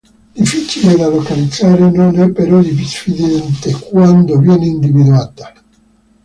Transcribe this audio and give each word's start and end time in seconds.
Difficile 0.33 0.95
da 0.95 1.09
localizzare, 1.09 1.91
non 1.91 2.17
è 2.19 2.31
però 2.31 2.59
diffidente 2.59 3.69
quando 3.91 4.39
viene 4.39 4.65
individuata. 4.65 5.53